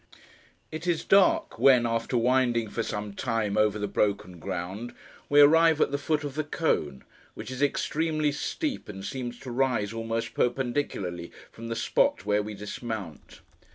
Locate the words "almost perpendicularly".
9.93-11.31